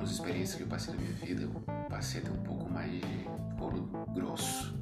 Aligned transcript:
algumas 0.00 0.12
experiências 0.12 0.56
que 0.56 0.62
eu 0.62 0.66
passei 0.66 0.94
na 0.94 1.00
minha 1.00 1.12
vida, 1.12 1.42
eu 1.42 1.50
passei 1.90 2.22
a 2.22 2.24
ter 2.24 2.30
um 2.30 2.42
pouco 2.42 2.70
mais 2.70 2.90
de 2.90 3.26
couro 3.58 3.82
grosso. 4.14 4.74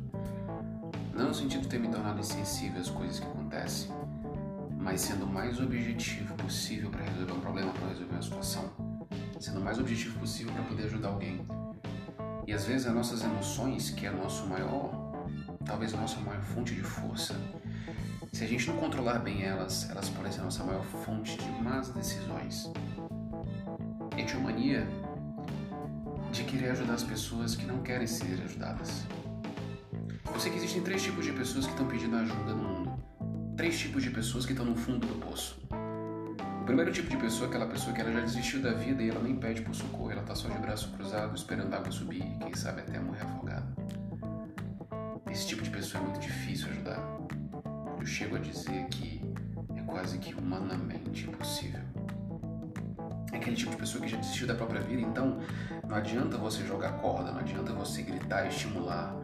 Não 1.13 1.29
no 1.29 1.35
sentido 1.35 1.63
de 1.63 1.69
ter 1.69 1.81
me 1.81 1.89
tornado 1.89 2.21
insensível 2.21 2.81
às 2.81 2.89
coisas 2.89 3.19
que 3.19 3.27
acontecem, 3.27 3.91
mas 4.79 5.01
sendo 5.01 5.25
o 5.25 5.29
mais 5.29 5.61
objetivo 5.61 6.33
possível 6.35 6.89
para 6.89 7.05
resolver 7.05 7.33
um 7.33 7.41
problema, 7.41 7.73
para 7.73 7.89
resolver 7.89 8.13
uma 8.13 8.23
situação. 8.23 8.71
Sendo 9.41 9.59
o 9.59 9.65
mais 9.65 9.79
objetivo 9.79 10.19
possível 10.21 10.53
para 10.53 10.63
poder 10.63 10.85
ajudar 10.85 11.09
alguém. 11.09 11.45
E 12.47 12.53
às 12.53 12.65
vezes 12.65 12.87
as 12.87 12.95
nossas 12.95 13.25
emoções, 13.25 13.91
que 13.91 14.07
é 14.07 14.11
nosso 14.11 14.47
maior, 14.47 15.27
talvez 15.65 15.93
a 15.95 15.97
nossa 15.97 16.21
maior 16.21 16.43
fonte 16.43 16.75
de 16.75 16.83
força, 16.83 17.35
se 18.33 18.45
a 18.45 18.47
gente 18.47 18.69
não 18.69 18.77
controlar 18.77 19.19
bem 19.19 19.43
elas, 19.43 19.91
elas 19.91 20.09
podem 20.11 20.31
ser 20.31 20.41
a 20.41 20.45
nossa 20.45 20.63
maior 20.63 20.85
fonte 20.85 21.37
de 21.37 21.63
más 21.63 21.89
decisões. 21.89 22.71
A 24.13 24.17
gente 24.21 24.37
mania 24.37 24.87
de 26.31 26.45
querer 26.45 26.71
ajudar 26.71 26.95
as 26.95 27.03
pessoas 27.03 27.57
que 27.57 27.65
não 27.65 27.83
querem 27.83 28.07
ser 28.07 28.41
ajudadas. 28.45 29.05
Eu 30.33 30.39
sei 30.39 30.53
que 30.53 30.59
existem 30.59 30.83
três 30.83 31.03
tipos 31.03 31.25
de 31.25 31.33
pessoas 31.33 31.65
que 31.65 31.73
estão 31.73 31.87
pedindo 31.87 32.17
ajuda 32.17 32.53
no 32.55 32.63
mundo. 32.63 33.05
Três 33.57 33.79
tipos 33.79 34.03
de 34.03 34.11
pessoas 34.11 34.47
que 34.47 34.53
estão 34.53 34.67
no 34.67 34.77
fundo 34.77 35.07
do 35.07 35.15
poço. 35.15 35.61
O 36.61 36.65
primeiro 36.65 36.93
tipo 36.93 37.09
de 37.09 37.17
pessoa 37.17 37.47
é 37.47 37.49
aquela 37.49 37.67
pessoa 37.67 37.95
que 37.95 38.01
ela 38.01 38.13
já 38.13 38.21
desistiu 38.21 38.61
da 38.61 38.73
vida 38.73 39.03
e 39.03 39.09
ela 39.09 39.23
nem 39.23 39.35
pede 39.35 39.63
por 39.63 39.75
socorro, 39.75 40.11
ela 40.11 40.21
está 40.21 40.35
só 40.35 40.49
de 40.49 40.59
braço 40.59 40.93
cruzado 40.93 41.35
esperando 41.35 41.73
a 41.73 41.79
água 41.79 41.91
subir 41.91 42.23
e 42.23 42.39
quem 42.39 42.55
sabe 42.55 42.83
até 42.83 43.01
morrer 43.01 43.23
afogada. 43.23 43.67
Esse 45.31 45.47
tipo 45.47 45.63
de 45.63 45.71
pessoa 45.71 46.03
é 46.03 46.07
muito 46.07 46.21
difícil 46.21 46.69
ajudar. 46.69 47.03
Eu 47.99 48.07
chego 48.07 48.37
a 48.37 48.39
dizer 48.39 48.87
que 48.89 49.21
é 49.77 49.81
quase 49.83 50.19
que 50.19 50.35
humanamente 50.35 51.27
impossível. 51.27 51.81
Aquele 53.39 53.57
tipo 53.57 53.71
de 53.71 53.77
pessoa 53.77 54.03
que 54.03 54.11
já 54.11 54.17
desistiu 54.17 54.47
da 54.47 54.55
própria 54.55 54.81
vida, 54.81 55.01
então 55.01 55.39
não 55.87 55.97
adianta 55.97 56.37
você 56.37 56.65
jogar 56.67 56.93
corda, 56.95 57.33
não 57.33 57.41
adianta 57.41 57.73
você 57.73 58.03
gritar, 58.03 58.47
estimular, 58.47 59.15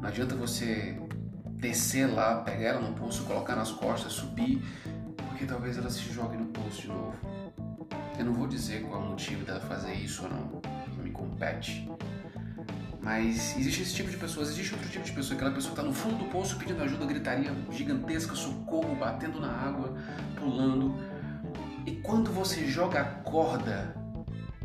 não 0.00 0.08
adianta 0.08 0.34
você 0.34 0.98
descer 1.52 2.06
lá, 2.06 2.42
pegar 2.42 2.70
ela 2.70 2.80
no 2.80 2.94
poço, 2.94 3.24
colocar 3.24 3.56
nas 3.56 3.70
costas, 3.70 4.12
subir, 4.12 4.62
porque 5.16 5.46
talvez 5.46 5.78
ela 5.78 5.88
se 5.88 6.00
jogue 6.12 6.36
no 6.36 6.46
poço 6.46 6.82
de 6.82 6.88
novo. 6.88 7.14
Eu 8.18 8.24
não 8.26 8.34
vou 8.34 8.46
dizer 8.46 8.82
qual 8.82 9.00
é 9.00 9.04
o 9.04 9.08
motivo 9.10 9.44
dela 9.44 9.60
fazer 9.60 9.94
isso 9.94 10.24
ou 10.24 10.30
não, 10.30 10.62
não 10.96 11.04
me 11.04 11.10
compete. 11.10 11.88
Mas 13.00 13.56
existe 13.56 13.82
esse 13.82 13.94
tipo 13.94 14.10
de 14.10 14.16
pessoas, 14.16 14.48
existe 14.50 14.74
outro 14.74 14.88
tipo 14.88 15.04
de 15.04 15.12
pessoa, 15.12 15.36
aquela 15.36 15.54
pessoa 15.54 15.74
que 15.74 15.80
está 15.80 15.88
no 15.88 15.94
fundo 15.94 16.24
do 16.24 16.30
poço 16.30 16.56
pedindo 16.56 16.82
ajuda, 16.82 17.04
gritaria 17.06 17.52
gigantesca, 17.70 18.34
socorro, 18.34 18.94
batendo 18.96 19.40
na 19.40 19.50
água, 19.50 19.94
pulando. 20.36 21.13
E 21.86 21.92
quando 22.02 22.30
você 22.30 22.66
joga 22.66 23.00
a 23.00 23.04
corda, 23.04 23.94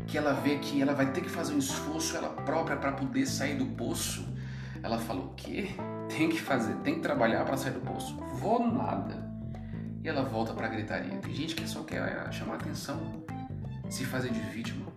que 0.06 0.16
ela 0.16 0.32
vê 0.32 0.56
que 0.56 0.80
ela 0.80 0.94
vai 0.94 1.12
ter 1.12 1.20
que 1.20 1.28
fazer 1.28 1.54
um 1.54 1.58
esforço 1.58 2.16
ela 2.16 2.30
própria 2.30 2.76
para 2.76 2.92
poder 2.92 3.26
sair 3.26 3.56
do 3.56 3.66
poço, 3.66 4.26
ela 4.82 4.98
fala: 4.98 5.20
O 5.20 5.34
quê? 5.34 5.70
Tem 6.08 6.28
que 6.28 6.40
fazer, 6.40 6.74
tem 6.76 6.96
que 6.96 7.00
trabalhar 7.00 7.44
para 7.44 7.56
sair 7.56 7.72
do 7.72 7.80
poço. 7.80 8.16
Vou 8.34 8.66
nada. 8.66 9.30
E 10.02 10.08
ela 10.08 10.22
volta 10.22 10.54
para 10.54 10.66
a 10.66 10.70
gritaria. 10.70 11.18
Tem 11.18 11.34
gente 11.34 11.54
que 11.54 11.68
só 11.68 11.82
quer 11.82 12.32
chamar 12.32 12.54
atenção, 12.54 13.24
se 13.88 14.04
fazer 14.04 14.30
de 14.30 14.40
vítima 14.40 14.90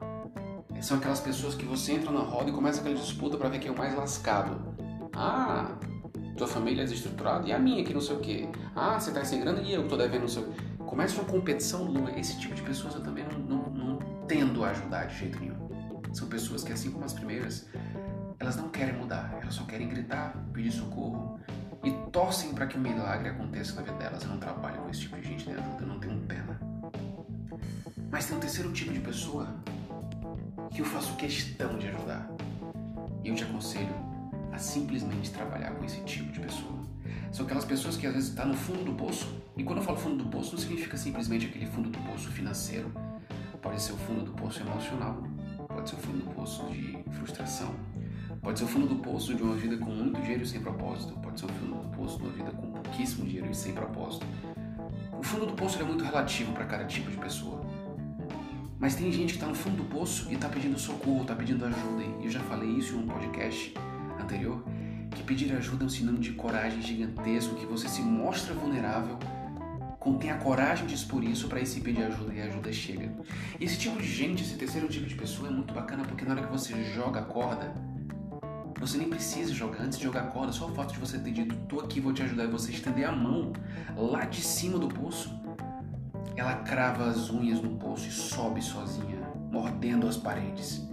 são 0.83 0.97
aquelas 0.97 1.21
pessoas 1.21 1.55
que 1.55 1.65
você 1.65 1.93
entra 1.93 2.11
na 2.11 2.19
roda 2.19 2.49
e 2.49 2.53
começa 2.53 2.81
aquela 2.81 2.95
disputa 2.95 3.37
para 3.37 3.47
ver 3.47 3.59
quem 3.59 3.69
é 3.69 3.71
o 3.71 3.77
mais 3.77 3.95
lascado. 3.95 4.75
Ah, 5.15 5.77
tua 6.35 6.45
família 6.45 6.81
é 6.81 6.83
desestruturada 6.83 7.47
e 7.47 7.53
a 7.53 7.59
minha 7.59 7.85
que 7.85 7.93
não 7.93 8.01
sei 8.01 8.15
o 8.17 8.19
quê. 8.19 8.49
Ah, 8.75 8.99
você 8.99 9.11
tá 9.11 9.23
sem 9.23 9.39
grana 9.39 9.61
e 9.61 9.73
eu 9.73 9.83
que 9.83 9.89
tô 9.89 9.95
devendo 9.95 10.21
não 10.23 10.27
sei 10.27 10.43
o 10.43 10.47
quê. 10.47 10.61
Começa 10.85 11.15
uma 11.15 11.25
competição 11.25 11.83
longa. 11.83 12.17
Esse 12.19 12.39
tipo 12.39 12.53
de 12.53 12.61
pessoas 12.61 12.95
eu 12.95 13.01
também 13.01 13.25
não, 13.25 13.39
não, 13.39 13.69
não 13.69 13.99
tendo 14.27 14.63
a 14.63 14.69
ajudar 14.69 15.05
de 15.05 15.17
jeito 15.17 15.39
nenhum. 15.39 15.63
São 16.13 16.27
pessoas 16.27 16.63
que, 16.63 16.71
assim 16.71 16.91
como 16.91 17.03
as 17.05 17.13
primeiras, 17.13 17.67
elas 18.39 18.55
não 18.55 18.69
querem 18.69 18.93
mudar, 18.93 19.37
elas 19.41 19.55
só 19.55 19.63
querem 19.63 19.89
gritar, 19.89 20.35
pedir 20.53 20.71
socorro 20.71 21.39
e 21.83 21.91
torcem 22.11 22.53
para 22.53 22.67
que 22.67 22.77
um 22.77 22.81
milagre 22.81 23.29
aconteça 23.29 23.75
na 23.75 23.81
vida 23.81 23.97
delas. 23.97 24.23
Eu 24.23 24.29
não 24.29 24.37
trabalho 24.37 24.81
com 24.81 24.89
esse 24.89 25.01
tipo 25.01 25.15
de 25.17 25.27
gente 25.27 25.49
ajuda, 25.49 25.77
eu 25.81 25.87
não 25.87 25.99
tenho 25.99 26.19
pena. 26.21 26.59
Mas 28.11 28.25
tem 28.25 28.37
um 28.37 28.39
terceiro 28.39 28.71
tipo 28.71 28.93
de 28.93 28.99
pessoa 28.99 29.47
que 30.71 30.81
eu 30.81 30.85
faço 30.85 31.15
questão 31.15 31.77
de 31.77 31.87
ajudar. 31.87 32.29
E 33.23 33.29
eu 33.29 33.35
te 33.35 33.43
aconselho 33.43 33.93
simplesmente 34.63 35.31
trabalhar 35.31 35.71
com 35.71 35.85
esse 35.85 36.01
tipo 36.01 36.31
de 36.31 36.39
pessoa. 36.39 36.81
São 37.31 37.45
aquelas 37.45 37.65
pessoas 37.65 37.97
que 37.97 38.07
às 38.07 38.13
vezes 38.13 38.29
estão 38.29 38.45
tá 38.45 38.51
no 38.51 38.57
fundo 38.57 38.83
do 38.83 38.93
poço. 38.93 39.27
E 39.57 39.63
quando 39.63 39.79
eu 39.79 39.83
falo 39.83 39.97
fundo 39.97 40.23
do 40.23 40.29
poço, 40.29 40.53
não 40.53 40.59
significa 40.59 40.95
simplesmente 40.95 41.47
aquele 41.47 41.65
fundo 41.65 41.89
do 41.89 41.99
poço 41.99 42.29
financeiro. 42.29 42.91
Pode 43.61 43.81
ser 43.81 43.93
o 43.93 43.97
fundo 43.97 44.23
do 44.23 44.31
poço 44.33 44.61
emocional, 44.61 45.23
pode 45.67 45.89
ser 45.89 45.95
o 45.95 45.99
fundo 45.99 46.25
do 46.25 46.31
poço 46.31 46.65
de 46.69 46.97
frustração, 47.11 47.73
pode 48.41 48.59
ser 48.59 48.65
o 48.65 48.67
fundo 48.67 48.87
do 48.87 48.95
poço 48.97 49.33
de 49.33 49.41
uma 49.41 49.55
vida 49.55 49.77
com 49.77 49.89
muito 49.89 50.21
dinheiro 50.21 50.43
e 50.43 50.45
sem 50.45 50.61
propósito, 50.61 51.13
pode 51.19 51.39
ser 51.39 51.45
o 51.45 51.49
fundo 51.49 51.75
do 51.75 51.89
poço 51.95 52.17
de 52.17 52.23
uma 52.23 52.33
vida 52.33 52.51
com 52.51 52.71
pouquíssimo 52.71 53.25
dinheiro 53.25 53.49
e 53.49 53.55
sem 53.55 53.73
propósito. 53.73 54.25
O 55.17 55.23
fundo 55.23 55.45
do 55.45 55.53
poço 55.53 55.79
é 55.79 55.83
muito 55.83 56.03
relativo 56.03 56.51
para 56.51 56.65
cada 56.65 56.85
tipo 56.85 57.09
de 57.09 57.17
pessoa. 57.17 57.65
Mas 58.77 58.95
tem 58.95 59.09
gente 59.13 59.27
que 59.27 59.35
está 59.35 59.47
no 59.47 59.55
fundo 59.55 59.77
do 59.77 59.85
poço 59.85 60.29
e 60.29 60.35
está 60.35 60.49
pedindo 60.49 60.77
socorro, 60.77 61.21
está 61.21 61.33
pedindo 61.33 61.65
ajuda. 61.65 62.03
E 62.21 62.25
eu 62.25 62.29
já 62.29 62.41
falei 62.41 62.69
isso 62.69 62.93
em 62.95 62.99
um 62.99 63.07
podcast 63.07 63.73
anterior, 64.23 64.63
que 65.11 65.23
pedir 65.23 65.53
ajuda 65.55 65.83
é 65.83 65.87
um 65.87 65.89
sinônimo 65.89 66.21
de 66.21 66.31
coragem 66.31 66.81
gigantesco, 66.81 67.55
que 67.55 67.65
você 67.65 67.87
se 67.87 68.01
mostra 68.01 68.53
vulnerável, 68.53 69.17
contém 69.99 70.31
a 70.31 70.37
coragem 70.37 70.85
de 70.85 70.95
expor 70.95 71.23
isso 71.23 71.47
para 71.47 71.61
esse 71.61 71.79
pedir 71.79 72.03
ajuda 72.03 72.33
e 72.33 72.41
a 72.41 72.45
ajuda 72.45 72.73
chega. 72.73 73.11
Esse 73.59 73.77
tipo 73.77 74.01
de 74.01 74.07
gente, 74.07 74.43
esse 74.43 74.55
terceiro 74.55 74.87
tipo 74.87 75.07
de 75.07 75.15
pessoa 75.15 75.47
é 75.47 75.51
muito 75.51 75.73
bacana 75.73 76.03
porque 76.03 76.25
na 76.25 76.31
hora 76.31 76.43
que 76.43 76.51
você 76.51 76.83
joga 76.93 77.21
a 77.21 77.23
corda, 77.23 77.73
você 78.79 78.97
nem 78.97 79.07
precisa 79.07 79.53
jogar 79.53 79.81
antes 79.81 79.97
de 79.97 80.03
jogar 80.03 80.23
a 80.23 80.27
corda, 80.27 80.51
só 80.51 80.67
o 80.67 80.75
fato 80.75 80.93
de 80.93 80.99
você 80.99 81.17
ter 81.17 81.31
dito, 81.31 81.55
tô 81.69 81.79
aqui, 81.79 82.01
vou 82.01 82.11
te 82.11 82.21
ajudar, 82.21 82.43
e 82.43 82.47
você 82.47 82.71
estender 82.71 83.07
a 83.07 83.13
mão 83.13 83.53
lá 83.95 84.25
de 84.25 84.41
cima 84.41 84.77
do 84.77 84.89
poço, 84.89 85.33
ela 86.35 86.55
crava 86.55 87.05
as 87.05 87.29
unhas 87.29 87.61
no 87.61 87.77
poço 87.77 88.07
e 88.07 88.11
sobe 88.11 88.61
sozinha, 88.61 89.19
mordendo 89.49 90.05
as 90.05 90.17
paredes. 90.17 90.85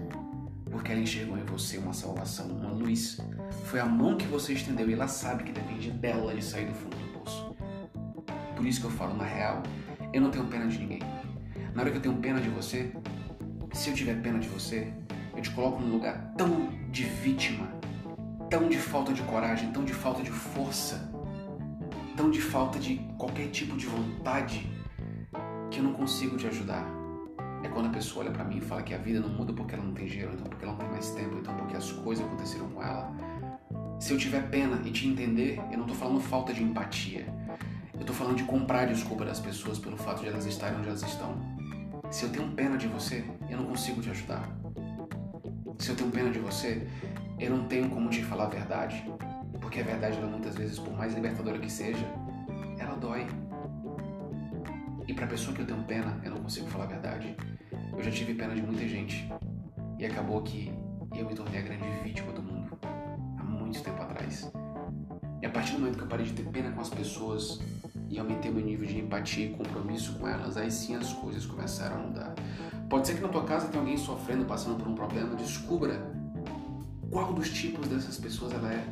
Porque 0.70 0.92
ela 0.92 1.00
enxergou 1.00 1.36
em 1.36 1.44
você 1.44 1.78
uma 1.78 1.92
salvação, 1.92 2.46
uma 2.46 2.70
luz. 2.70 3.18
Foi 3.64 3.80
a 3.80 3.86
mão 3.86 4.16
que 4.16 4.26
você 4.26 4.52
estendeu 4.52 4.88
e 4.88 4.92
ela 4.92 5.08
sabe 5.08 5.44
que 5.44 5.52
depende 5.52 5.90
dela 5.90 6.34
de 6.34 6.44
sair 6.44 6.66
do 6.66 6.74
fundo 6.74 6.96
do 6.96 7.18
poço. 7.18 7.54
Por 8.54 8.66
isso 8.66 8.80
que 8.80 8.86
eu 8.86 8.90
falo, 8.90 9.16
na 9.16 9.24
real, 9.24 9.62
eu 10.12 10.20
não 10.20 10.30
tenho 10.30 10.46
pena 10.46 10.66
de 10.66 10.78
ninguém. 10.78 11.00
Na 11.74 11.82
hora 11.82 11.90
que 11.90 11.96
eu 11.96 12.02
tenho 12.02 12.16
pena 12.16 12.40
de 12.40 12.48
você, 12.48 12.92
se 13.72 13.90
eu 13.90 13.94
tiver 13.94 14.20
pena 14.22 14.38
de 14.38 14.48
você, 14.48 14.92
eu 15.36 15.42
te 15.42 15.50
coloco 15.50 15.80
num 15.80 15.92
lugar 15.92 16.34
tão 16.36 16.68
de 16.90 17.04
vítima, 17.04 17.68
tão 18.48 18.68
de 18.68 18.76
falta 18.76 19.12
de 19.12 19.22
coragem, 19.22 19.72
tão 19.72 19.84
de 19.84 19.94
falta 19.94 20.22
de 20.22 20.30
força, 20.30 21.10
tão 22.16 22.30
de 22.30 22.40
falta 22.40 22.78
de 22.78 22.96
qualquer 23.16 23.48
tipo 23.48 23.76
de 23.76 23.86
vontade 23.86 24.70
que 25.70 25.78
eu 25.78 25.84
não 25.84 25.92
consigo 25.92 26.36
te 26.36 26.46
ajudar. 26.46 26.99
Quando 27.72 27.86
a 27.86 27.90
pessoa 27.90 28.24
olha 28.24 28.32
para 28.32 28.44
mim 28.44 28.58
e 28.58 28.60
fala 28.60 28.82
que 28.82 28.94
a 28.94 28.98
vida 28.98 29.20
não 29.20 29.28
muda 29.28 29.52
porque 29.52 29.74
ela 29.74 29.84
não 29.84 29.92
tem 29.92 30.06
dinheiro, 30.06 30.32
então 30.34 30.46
porque 30.46 30.64
ela 30.64 30.72
não 30.74 30.80
tem 30.80 30.90
mais 30.90 31.10
tempo, 31.10 31.36
então 31.38 31.54
porque 31.54 31.76
as 31.76 31.92
coisas 31.92 32.24
aconteceram 32.24 32.68
com 32.70 32.82
ela. 32.82 33.12
Se 33.98 34.12
eu 34.12 34.18
tiver 34.18 34.48
pena 34.50 34.80
e 34.84 34.90
te 34.90 35.06
entender, 35.06 35.60
eu 35.70 35.78
não 35.78 35.86
tô 35.86 35.94
falando 35.94 36.20
falta 36.20 36.52
de 36.52 36.62
empatia. 36.62 37.26
Eu 37.98 38.06
tô 38.06 38.12
falando 38.12 38.36
de 38.36 38.44
comprar 38.44 38.86
desculpa 38.86 39.24
das 39.24 39.40
pessoas 39.40 39.78
pelo 39.78 39.96
fato 39.96 40.22
de 40.22 40.28
elas 40.28 40.46
estarem 40.46 40.78
onde 40.78 40.88
elas 40.88 41.02
estão. 41.02 41.34
Se 42.10 42.24
eu 42.24 42.30
tenho 42.30 42.48
pena 42.52 42.76
de 42.76 42.88
você, 42.88 43.24
eu 43.48 43.58
não 43.58 43.66
consigo 43.66 44.00
te 44.00 44.10
ajudar. 44.10 44.48
Se 45.78 45.90
eu 45.90 45.96
tenho 45.96 46.10
pena 46.10 46.30
de 46.30 46.38
você, 46.38 46.88
eu 47.38 47.50
não 47.50 47.66
tenho 47.66 47.88
como 47.90 48.08
te 48.08 48.22
falar 48.22 48.44
a 48.44 48.48
verdade. 48.48 49.04
Porque 49.60 49.80
a 49.80 49.84
verdade, 49.84 50.16
ela, 50.16 50.26
muitas 50.26 50.56
vezes, 50.56 50.78
por 50.78 50.96
mais 50.96 51.14
libertadora 51.14 51.58
que 51.58 51.70
seja, 51.70 52.04
ela 52.78 52.96
dói. 52.96 53.26
E 55.10 55.12
para 55.12 55.26
pessoa 55.26 55.52
que 55.52 55.62
eu 55.62 55.66
tenho 55.66 55.82
pena, 55.82 56.20
eu 56.22 56.30
não 56.30 56.40
consigo 56.40 56.68
falar 56.68 56.84
a 56.84 56.86
verdade. 56.86 57.36
Eu 57.92 58.00
já 58.00 58.12
tive 58.12 58.32
pena 58.32 58.54
de 58.54 58.62
muita 58.62 58.86
gente. 58.86 59.28
E 59.98 60.06
acabou 60.06 60.40
que 60.40 60.72
eu 61.16 61.26
me 61.26 61.34
tornei 61.34 61.58
a 61.58 61.62
grande 61.64 61.84
vítima 62.04 62.32
do 62.32 62.40
mundo. 62.40 62.78
Há 63.36 63.42
muito 63.42 63.82
tempo 63.82 64.00
atrás. 64.00 64.52
E 65.42 65.46
a 65.46 65.50
partir 65.50 65.72
do 65.72 65.80
momento 65.80 65.96
que 65.96 66.04
eu 66.04 66.06
parei 66.06 66.26
de 66.26 66.32
ter 66.32 66.44
pena 66.44 66.70
com 66.70 66.80
as 66.80 66.90
pessoas 66.90 67.60
e 68.08 68.20
aumentei 68.20 68.52
meu 68.52 68.64
nível 68.64 68.86
de 68.86 69.00
empatia 69.00 69.46
e 69.46 69.50
compromisso 69.50 70.16
com 70.16 70.28
elas, 70.28 70.56
aí 70.56 70.70
sim 70.70 70.94
as 70.94 71.12
coisas 71.14 71.44
começaram 71.44 71.96
a 71.96 72.06
mudar. 72.06 72.34
Pode 72.88 73.08
ser 73.08 73.16
que 73.16 73.20
na 73.20 73.28
tua 73.28 73.42
casa 73.42 73.66
tenha 73.66 73.82
alguém 73.82 73.98
sofrendo, 73.98 74.44
passando 74.44 74.78
por 74.78 74.86
um 74.86 74.94
problema. 74.94 75.34
Descubra 75.34 76.00
qual 77.10 77.32
dos 77.32 77.50
tipos 77.50 77.88
dessas 77.88 78.16
pessoas 78.16 78.52
ela 78.52 78.72
é. 78.72 78.86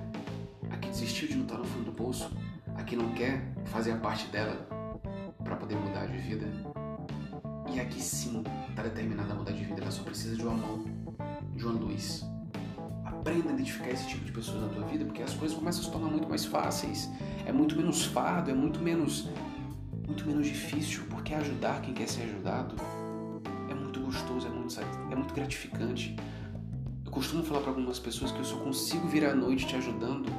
A 0.68 0.76
que 0.78 0.88
desistiu 0.88 1.28
de 1.28 1.34
lutar 1.34 1.58
no 1.58 1.64
fundo 1.64 1.84
do 1.84 1.92
poço, 1.92 2.28
a 2.74 2.82
que 2.82 2.96
não 2.96 3.12
quer 3.12 3.54
fazer 3.66 3.92
a 3.92 3.96
parte 3.98 4.26
dela 4.32 4.77
poder 5.58 5.76
mudar 5.76 6.06
de 6.06 6.19
vida. 6.19 6.46
E 7.72 7.81
aqui 7.81 8.00
sim 8.00 8.43
está 8.70 8.82
determinada 8.82 9.32
a 9.32 9.37
mudar 9.37 9.52
de 9.52 9.64
vida, 9.64 9.82
ela 9.82 9.90
só 9.90 10.02
precisa 10.02 10.37
de 10.37 10.43
uma 10.43 10.55
mão, 10.55 10.84
de 11.55 11.64
uma 11.64 11.75
luz. 11.75 12.25
Aprenda 13.05 13.50
a 13.50 13.52
identificar 13.52 13.90
esse 13.90 14.06
tipo 14.06 14.25
de 14.25 14.32
pessoas 14.32 14.62
na 14.62 14.69
tua 14.69 14.84
vida, 14.87 15.05
porque 15.05 15.22
as 15.22 15.34
coisas 15.34 15.56
começam 15.56 15.82
a 15.82 15.84
se 15.84 15.90
tornar 15.90 16.08
muito 16.08 16.28
mais 16.28 16.44
fáceis. 16.44 17.10
É 17.44 17.52
muito 17.52 17.76
menos 17.76 18.05
fardo, 18.06 18.50
é 18.50 18.55
muito 18.55 18.81
menos, 18.81 19.28
muito 20.06 20.26
menos 20.26 20.46
difícil, 20.46 21.05
porque 21.10 21.34
ajudar 21.34 21.82
quem 21.82 21.93
quer 21.93 22.08
ser 22.08 22.22
ajudado 22.22 22.76
é 23.69 23.75
muito 23.75 24.00
gostoso, 24.00 24.46
é 24.46 24.50
muito, 24.50 24.75
é 25.11 25.14
muito 25.14 25.34
gratificante. 25.34 26.16
Eu 27.04 27.11
costumo 27.11 27.43
falar 27.43 27.61
para 27.61 27.70
algumas 27.70 27.99
pessoas 27.99 28.32
que 28.32 28.38
eu 28.38 28.44
só 28.44 28.56
consigo 28.56 29.06
virar 29.08 29.32
a 29.32 29.34
noite 29.34 29.66
te 29.66 29.76
ajudando 29.76 30.31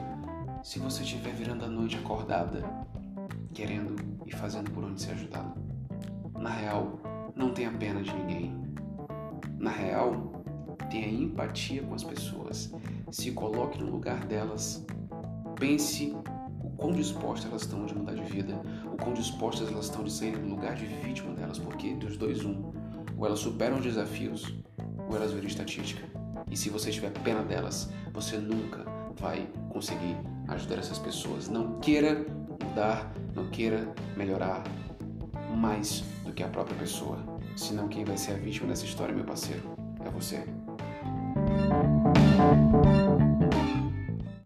se 0.63 0.79
você 0.79 1.03
estiver 1.03 1.33
virando 1.33 1.65
a 1.65 1.67
noite 1.67 1.97
acordada, 1.97 2.63
querendo 3.59 3.93
e 4.25 4.33
fazendo 4.33 4.71
por 4.71 4.85
onde 4.85 5.01
ser 5.01 5.11
ajudado. 5.11 5.53
Na 6.39 6.49
real, 6.49 6.97
não 7.35 7.53
tenha 7.53 7.69
pena 7.71 8.01
de 8.01 8.13
ninguém. 8.15 8.55
Na 9.57 9.69
real, 9.69 10.45
tenha 10.89 11.09
empatia 11.09 11.83
com 11.83 11.93
as 11.93 12.03
pessoas. 12.03 12.73
Se 13.11 13.31
coloque 13.31 13.77
no 13.77 13.91
lugar 13.91 14.25
delas. 14.25 14.85
Pense 15.59 16.15
o 16.63 16.69
quão 16.69 16.93
dispostas 16.93 17.49
elas 17.49 17.63
estão 17.63 17.85
de 17.85 17.93
mudar 17.93 18.13
de 18.13 18.23
vida, 18.23 18.61
o 18.93 18.95
quão 18.95 19.13
dispostas 19.13 19.69
elas 19.69 19.85
estão 19.85 20.05
de 20.05 20.11
sair 20.13 20.37
do 20.37 20.47
lugar 20.47 20.75
de 20.75 20.85
vítima 20.85 21.33
delas, 21.33 21.59
porque 21.59 21.93
dos 21.95 22.15
dois, 22.15 22.45
um. 22.45 22.71
Ou 23.17 23.25
elas 23.25 23.39
superam 23.39 23.79
os 23.79 23.83
desafios, 23.83 24.55
ou 25.09 25.17
elas 25.17 25.33
viram 25.33 25.47
estatística. 25.47 26.07
E 26.49 26.55
se 26.55 26.69
você 26.69 26.91
tiver 26.91 27.11
pena 27.11 27.43
delas, 27.43 27.91
você 28.13 28.37
nunca 28.37 28.85
vai 29.17 29.49
conseguir 29.67 30.15
ajudar 30.47 30.77
essas 30.77 30.97
pessoas. 30.97 31.49
Não 31.49 31.77
queira 31.81 32.38
mudar, 32.63 33.11
não 33.35 33.47
queira 33.49 33.87
melhorar 34.15 34.63
mais 35.55 36.03
do 36.23 36.31
que 36.31 36.43
a 36.43 36.47
própria 36.47 36.77
pessoa. 36.77 37.17
Senão 37.55 37.87
quem 37.87 38.05
vai 38.05 38.17
ser 38.17 38.33
a 38.33 38.35
vítima 38.35 38.67
dessa 38.67 38.85
história, 38.85 39.13
meu 39.13 39.25
parceiro, 39.25 39.63
é 40.05 40.09
você. 40.09 40.43